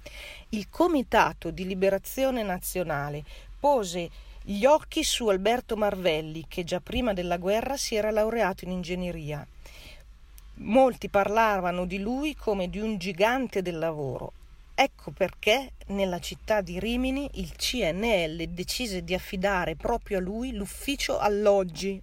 Il 0.48 0.68
Comitato 0.70 1.52
di 1.52 1.64
Liberazione 1.64 2.42
Nazionale 2.42 3.22
pose 3.60 4.10
gli 4.42 4.64
occhi 4.64 5.04
su 5.04 5.28
Alberto 5.28 5.76
Marvelli, 5.76 6.46
che 6.48 6.64
già 6.64 6.80
prima 6.80 7.12
della 7.12 7.36
guerra 7.36 7.76
si 7.76 7.94
era 7.94 8.10
laureato 8.10 8.64
in 8.64 8.70
ingegneria. 8.70 9.46
Molti 10.60 11.08
parlavano 11.08 11.84
di 11.84 11.98
lui 11.98 12.34
come 12.34 12.70
di 12.70 12.78
un 12.78 12.98
gigante 12.98 13.62
del 13.62 13.78
lavoro. 13.78 14.32
Ecco 14.74 15.10
perché 15.10 15.72
nella 15.88 16.18
città 16.18 16.60
di 16.60 16.78
Rimini 16.78 17.28
il 17.34 17.52
CNL 17.54 18.46
decise 18.48 19.04
di 19.04 19.12
affidare 19.12 19.76
proprio 19.76 20.18
a 20.18 20.20
lui 20.20 20.52
l'ufficio 20.52 21.18
alloggi. 21.18 22.00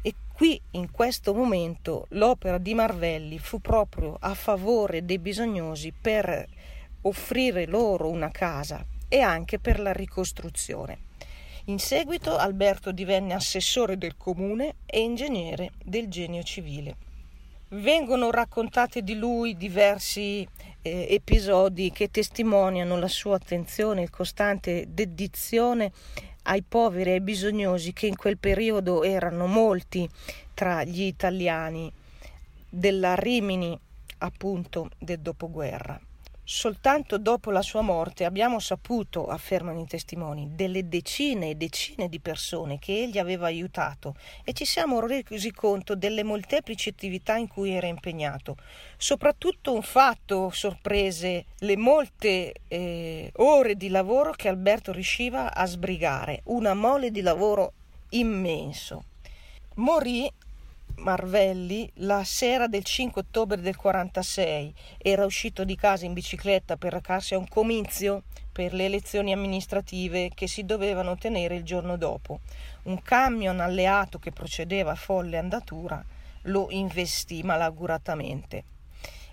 E 0.00 0.14
qui 0.32 0.60
in 0.72 0.90
questo 0.90 1.34
momento 1.34 2.06
l'opera 2.10 2.58
di 2.58 2.72
Marvelli 2.72 3.38
fu 3.38 3.60
proprio 3.60 4.16
a 4.20 4.34
favore 4.34 5.04
dei 5.04 5.18
bisognosi 5.18 5.92
per 5.92 6.46
offrire 7.02 7.66
loro 7.66 8.08
una 8.08 8.30
casa 8.30 8.84
e 9.08 9.20
anche 9.20 9.58
per 9.58 9.80
la 9.80 9.92
ricostruzione. 9.92 10.98
In 11.66 11.78
seguito 11.78 12.36
Alberto 12.36 12.92
divenne 12.92 13.32
assessore 13.32 13.96
del 13.96 14.16
comune 14.16 14.74
e 14.84 15.00
ingegnere 15.00 15.72
del 15.82 16.08
genio 16.08 16.42
civile. 16.42 16.96
Vengono 17.68 18.30
raccontati 18.30 19.02
di 19.02 19.14
lui 19.14 19.56
diversi 19.56 20.46
eh, 20.82 21.06
episodi 21.08 21.90
che 21.90 22.10
testimoniano 22.10 22.98
la 22.98 23.08
sua 23.08 23.36
attenzione 23.36 24.02
e 24.02 24.10
costante 24.10 24.84
dedizione 24.88 25.90
ai 26.42 26.62
poveri 26.62 27.10
e 27.10 27.12
ai 27.14 27.20
bisognosi 27.20 27.94
che 27.94 28.06
in 28.06 28.16
quel 28.16 28.36
periodo 28.36 29.02
erano 29.02 29.46
molti 29.46 30.08
tra 30.52 30.84
gli 30.84 31.02
italiani 31.02 31.90
della 32.68 33.14
Rimini 33.14 33.78
appunto 34.18 34.90
del 34.98 35.20
dopoguerra. 35.20 35.98
Soltanto 36.46 37.16
dopo 37.16 37.50
la 37.50 37.62
sua 37.62 37.80
morte 37.80 38.26
abbiamo 38.26 38.58
saputo, 38.58 39.28
affermano 39.28 39.80
i 39.80 39.86
testimoni, 39.86 40.50
delle 40.54 40.86
decine 40.86 41.48
e 41.48 41.54
decine 41.54 42.10
di 42.10 42.20
persone 42.20 42.78
che 42.78 43.02
egli 43.02 43.16
aveva 43.16 43.46
aiutato 43.46 44.14
e 44.44 44.52
ci 44.52 44.66
siamo 44.66 45.00
resi 45.00 45.50
conto 45.52 45.94
delle 45.94 46.22
molteplici 46.22 46.90
attività 46.90 47.36
in 47.36 47.48
cui 47.48 47.70
era 47.70 47.86
impegnato. 47.86 48.56
Soprattutto 48.98 49.72
un 49.72 49.80
fatto 49.80 50.50
sorprese 50.50 51.46
le 51.60 51.76
molte 51.78 52.52
eh, 52.68 53.32
ore 53.36 53.74
di 53.74 53.88
lavoro 53.88 54.32
che 54.32 54.48
Alberto 54.48 54.92
riusciva 54.92 55.54
a 55.54 55.64
sbrigare, 55.64 56.42
una 56.44 56.74
mole 56.74 57.10
di 57.10 57.22
lavoro 57.22 57.72
immenso. 58.10 59.04
Morì 59.76 60.30
Marvelli 60.98 61.90
la 61.96 62.24
sera 62.24 62.66
del 62.66 62.84
5 62.84 63.22
ottobre 63.22 63.60
del 63.60 63.76
46 63.76 64.72
era 64.98 65.24
uscito 65.24 65.64
di 65.64 65.76
casa 65.76 66.06
in 66.06 66.12
bicicletta 66.12 66.76
per 66.76 66.92
recarsi 66.92 67.34
a 67.34 67.38
un 67.38 67.48
comizio 67.48 68.22
per 68.52 68.72
le 68.72 68.84
elezioni 68.84 69.32
amministrative 69.32 70.30
che 70.34 70.46
si 70.46 70.64
dovevano 70.64 71.16
tenere 71.16 71.56
il 71.56 71.64
giorno 71.64 71.96
dopo. 71.96 72.40
Un 72.84 73.02
camion 73.02 73.60
alleato 73.60 74.18
che 74.18 74.30
procedeva 74.30 74.92
a 74.92 74.96
folle 74.96 75.36
andatura 75.36 76.02
lo 76.42 76.68
investì 76.70 77.42
malauguratamente 77.42 78.64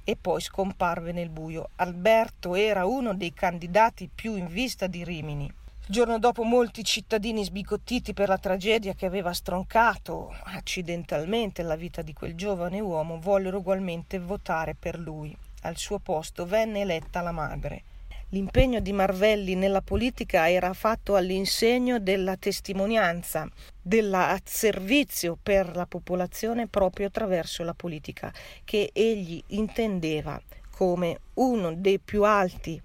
e 0.04 0.18
poi 0.20 0.42
scomparve 0.42 1.12
nel 1.12 1.30
buio. 1.30 1.70
Alberto 1.76 2.56
era 2.56 2.86
uno 2.86 3.14
dei 3.14 3.34
candidati 3.34 4.10
più 4.14 4.36
in 4.36 4.48
vista 4.48 4.88
di 4.88 5.04
Rimini 5.04 5.60
il 5.88 5.98
giorno 5.98 6.20
dopo 6.20 6.44
molti 6.44 6.84
cittadini 6.84 7.44
sbigottiti 7.44 8.14
per 8.14 8.30
la 8.30 8.38
tragedia 8.38 8.94
che 8.94 9.08
aveva 9.08 9.34
stroncato 9.34 10.34
accidentalmente 10.44 11.64
la 11.64 11.76
vita 11.76 12.04
di 12.04 12.14
quel 12.14 12.36
giovane 12.36 12.80
uomo 12.80 13.20
vollero 13.20 13.58
ugualmente 13.58 14.20
votare 14.20 14.76
per 14.76 15.00
lui. 15.00 15.36
Al 15.64 15.78
suo 15.78 15.98
posto 15.98 16.46
venne 16.46 16.82
eletta 16.82 17.22
la 17.22 17.32
madre. 17.32 17.84
L'impegno 18.30 18.80
di 18.80 18.94
Marvelli 18.94 19.56
nella 19.56 19.82
politica 19.82 20.50
era 20.50 20.72
fatto 20.74 21.16
all'insegno 21.16 22.00
della 22.00 22.38
testimonianza, 22.38 23.50
del 23.82 24.40
servizio 24.46 25.38
per 25.42 25.76
la 25.76 25.88
popolazione 25.88 26.68
proprio 26.68 27.08
attraverso 27.08 27.64
la 27.64 27.74
politica, 27.74 28.32
che 28.64 28.92
egli 28.94 29.44
intendeva 29.48 30.40
come 30.70 31.20
uno 31.34 31.74
dei 31.74 32.00
più 32.00 32.24
alti 32.24 32.80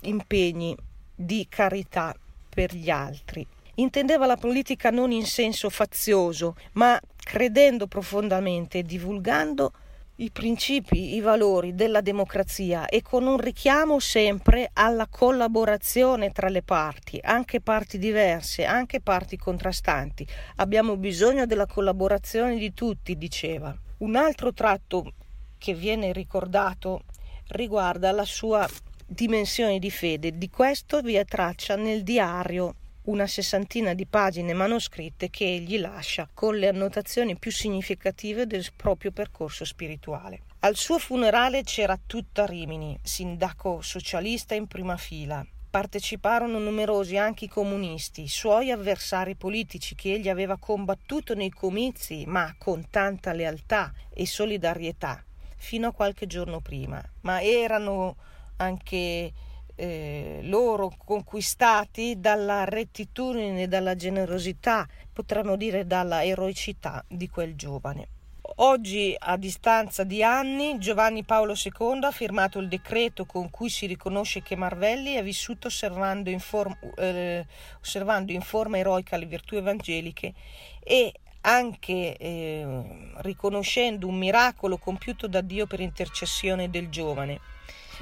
impegni 0.00 0.76
di 1.14 1.46
carità 1.48 2.14
per 2.50 2.74
gli 2.74 2.90
altri. 2.90 3.46
Intendeva 3.76 4.26
la 4.26 4.36
politica 4.36 4.90
non 4.90 5.10
in 5.10 5.24
senso 5.24 5.70
fazioso, 5.70 6.56
ma 6.72 7.00
credendo 7.16 7.86
profondamente 7.86 8.78
e 8.78 8.82
divulgando 8.82 9.72
i 10.16 10.30
principi, 10.30 11.14
i 11.14 11.20
valori 11.20 11.74
della 11.74 12.02
democrazia 12.02 12.86
e 12.86 13.00
con 13.00 13.26
un 13.26 13.38
richiamo 13.38 13.98
sempre 13.98 14.68
alla 14.74 15.06
collaborazione 15.08 16.30
tra 16.30 16.50
le 16.50 16.62
parti, 16.62 17.18
anche 17.22 17.62
parti 17.62 17.96
diverse, 17.96 18.66
anche 18.66 19.00
parti 19.00 19.38
contrastanti. 19.38 20.26
Abbiamo 20.56 20.98
bisogno 20.98 21.46
della 21.46 21.66
collaborazione 21.66 22.58
di 22.58 22.74
tutti, 22.74 23.16
diceva. 23.16 23.74
Un 23.98 24.14
altro 24.14 24.52
tratto 24.52 25.14
che 25.56 25.72
viene 25.72 26.12
ricordato 26.12 27.04
riguarda 27.48 28.12
la 28.12 28.24
sua 28.24 28.68
dimensioni 29.12 29.80
di 29.80 29.90
fede. 29.90 30.38
Di 30.38 30.48
questo 30.48 31.00
vi 31.00 31.14
è 31.14 31.24
traccia 31.24 31.74
nel 31.74 32.04
diario 32.04 32.76
una 33.04 33.26
sessantina 33.26 33.92
di 33.92 34.06
pagine 34.06 34.52
manoscritte 34.52 35.30
che 35.30 35.46
egli 35.46 35.80
lascia 35.80 36.28
con 36.32 36.56
le 36.56 36.68
annotazioni 36.68 37.36
più 37.36 37.50
significative 37.50 38.46
del 38.46 38.64
proprio 38.76 39.10
percorso 39.10 39.64
spirituale. 39.64 40.42
Al 40.60 40.76
suo 40.76 40.98
funerale 40.98 41.64
c'era 41.64 41.98
tutta 42.06 42.46
Rimini, 42.46 42.96
sindaco 43.02 43.80
socialista 43.80 44.54
in 44.54 44.68
prima 44.68 44.96
fila. 44.96 45.44
Parteciparono 45.70 46.58
numerosi 46.58 47.16
anche 47.16 47.46
i 47.46 47.48
comunisti, 47.48 48.28
suoi 48.28 48.70
avversari 48.70 49.34
politici 49.34 49.96
che 49.96 50.12
egli 50.12 50.28
aveva 50.28 50.56
combattuto 50.56 51.34
nei 51.34 51.50
comizi, 51.50 52.24
ma 52.26 52.54
con 52.58 52.86
tanta 52.90 53.32
lealtà 53.32 53.92
e 54.14 54.24
solidarietà, 54.26 55.24
fino 55.56 55.88
a 55.88 55.92
qualche 55.92 56.26
giorno 56.26 56.60
prima. 56.60 57.02
Ma 57.22 57.42
erano 57.42 58.16
anche 58.60 59.32
eh, 59.74 60.40
loro 60.42 60.92
conquistati 61.04 62.20
dalla 62.20 62.64
rettitudine, 62.64 63.66
dalla 63.66 63.96
generosità, 63.96 64.86
potremmo 65.12 65.56
dire 65.56 65.86
dalla 65.86 66.24
eroicità 66.24 67.02
di 67.08 67.28
quel 67.28 67.56
giovane. 67.56 68.08
Oggi, 68.56 69.14
a 69.18 69.36
distanza 69.36 70.04
di 70.04 70.22
anni, 70.22 70.78
Giovanni 70.78 71.24
Paolo 71.24 71.54
II 71.54 72.00
ha 72.02 72.10
firmato 72.10 72.58
il 72.58 72.68
decreto 72.68 73.24
con 73.24 73.48
cui 73.48 73.70
si 73.70 73.86
riconosce 73.86 74.42
che 74.42 74.54
Marvelli 74.54 75.14
è 75.14 75.22
vissuto 75.22 75.68
osservando 75.68 76.28
in, 76.28 76.40
form- 76.40 76.76
eh, 76.96 77.46
osservando 77.80 78.32
in 78.32 78.42
forma 78.42 78.76
eroica 78.76 79.16
le 79.16 79.26
virtù 79.26 79.54
evangeliche 79.54 80.34
e 80.82 81.12
anche 81.42 82.16
eh, 82.18 83.12
riconoscendo 83.18 84.06
un 84.06 84.18
miracolo 84.18 84.76
compiuto 84.76 85.26
da 85.26 85.40
Dio 85.40 85.66
per 85.66 85.80
intercessione 85.80 86.68
del 86.68 86.90
giovane. 86.90 87.40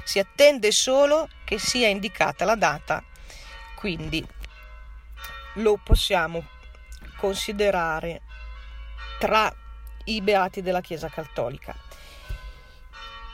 Si 0.09 0.17
attende 0.17 0.71
solo 0.71 1.29
che 1.43 1.59
sia 1.59 1.87
indicata 1.87 2.43
la 2.43 2.55
data, 2.55 3.03
quindi 3.75 4.25
lo 5.57 5.79
possiamo 5.83 6.43
considerare 7.15 8.23
tra 9.19 9.55
i 10.05 10.19
beati 10.21 10.63
della 10.63 10.81
Chiesa 10.81 11.09
Cattolica. 11.09 11.75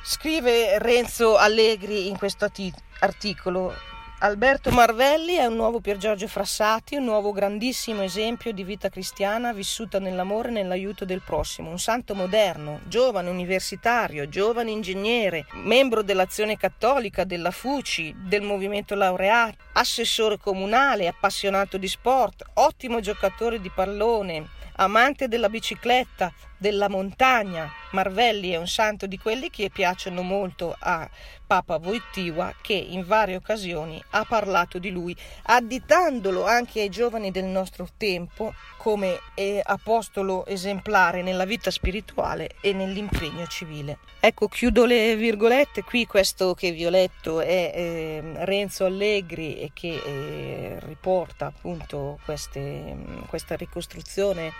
Scrive 0.03 0.77
Renzo 0.79 1.37
Allegri 1.37 2.09
in 2.09 2.17
questo 2.17 2.51
articolo 2.99 3.73
Alberto 4.19 4.71
Marvelli 4.71 5.33
è 5.33 5.45
un 5.45 5.55
nuovo 5.55 5.81
Pier 5.81 5.97
Giorgio 5.97 6.29
Frassati, 6.29 6.95
un 6.95 7.03
nuovo 7.03 7.33
grandissimo 7.33 8.01
esempio 8.01 8.53
di 8.53 8.63
vita 8.63 8.87
cristiana 8.87 9.51
vissuta 9.51 9.99
nell'amore 9.99 10.47
e 10.49 10.51
nell'aiuto 10.53 11.03
del 11.03 11.21
prossimo, 11.21 11.69
un 11.69 11.79
santo 11.79 12.15
moderno, 12.15 12.79
giovane 12.87 13.29
universitario, 13.29 14.29
giovane 14.29 14.71
ingegnere, 14.71 15.45
membro 15.55 16.01
dell'azione 16.01 16.55
cattolica, 16.55 17.25
della 17.25 17.51
FUCI, 17.51 18.15
del 18.29 18.41
movimento 18.41 18.95
laureato, 18.95 19.57
assessore 19.73 20.37
comunale, 20.37 21.07
appassionato 21.07 21.75
di 21.75 21.87
sport, 21.89 22.41
ottimo 22.53 23.01
giocatore 23.01 23.59
di 23.59 23.69
pallone, 23.69 24.47
amante 24.77 25.27
della 25.27 25.49
bicicletta, 25.49 26.33
della 26.57 26.89
montagna. 26.89 27.71
Marvelli 27.91 28.51
è 28.51 28.57
un 28.57 28.67
santo 28.67 29.07
di 29.07 29.17
quelli 29.17 29.49
che 29.49 29.69
piacciono 29.69 30.21
molto 30.21 30.75
a 30.77 31.09
Papa 31.45 31.79
Wojtyła 31.81 32.55
che 32.61 32.73
in 32.73 33.05
varie 33.05 33.35
occasioni 33.35 34.01
ha 34.11 34.25
parlato 34.25 34.79
di 34.79 34.89
lui, 34.89 35.15
additandolo 35.43 36.45
anche 36.45 36.81
ai 36.81 36.89
giovani 36.89 37.31
del 37.31 37.45
nostro 37.45 37.87
tempo 37.97 38.53
come 38.77 39.19
apostolo 39.63 40.45
esemplare 40.45 41.21
nella 41.21 41.45
vita 41.45 41.71
spirituale 41.71 42.51
e 42.61 42.73
nell'impegno 42.73 43.45
civile. 43.47 43.97
Ecco, 44.19 44.47
chiudo 44.47 44.85
le 44.85 45.15
virgolette, 45.15 45.83
qui 45.83 46.05
questo 46.05 46.53
che 46.53 46.71
vi 46.71 46.85
ho 46.85 46.89
letto 46.89 47.41
è 47.41 47.71
eh, 47.73 48.23
Renzo 48.45 48.85
Allegri 48.85 49.59
e 49.59 49.71
che 49.73 50.01
eh, 50.03 50.79
riporta 50.79 51.47
appunto 51.47 52.19
queste, 52.25 52.95
questa 53.27 53.55
ricostruzione 53.55 54.51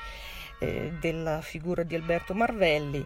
eh, 0.59 0.93
della 0.99 1.41
figura 1.41 1.83
di 1.83 1.95
Alberto 1.95 2.33
Marvelli 2.33 3.05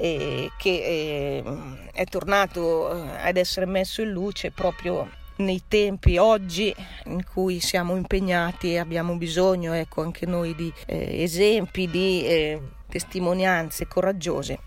eh, 0.00 0.50
che 0.56 0.68
eh, 0.70 1.44
è 1.92 2.04
tornato 2.04 2.94
eh, 2.94 3.26
ad 3.26 3.36
essere 3.36 3.66
messo 3.66 4.00
in 4.00 4.10
luce 4.10 4.52
proprio 4.52 5.10
nei 5.36 5.64
tempi 5.66 6.18
oggi 6.18 6.74
in 7.06 7.24
cui 7.24 7.58
siamo 7.60 7.96
impegnati 7.96 8.74
e 8.74 8.78
abbiamo 8.78 9.16
bisogno 9.16 9.72
ecco, 9.72 10.02
anche 10.02 10.24
noi 10.24 10.54
di 10.54 10.72
eh, 10.86 11.22
esempi, 11.22 11.88
di 11.88 12.60
testimonianze 12.88 13.86
coraggiose 13.86 14.60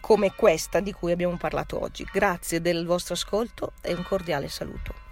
come 0.00 0.32
questa 0.34 0.80
di 0.80 0.92
cui 0.92 1.10
abbiamo 1.10 1.36
parlato 1.36 1.82
oggi. 1.82 2.06
Grazie 2.12 2.60
del 2.60 2.86
vostro 2.86 3.14
ascolto 3.14 3.72
e 3.80 3.92
un 3.92 4.04
cordiale 4.04 4.48
saluto. 4.48 5.04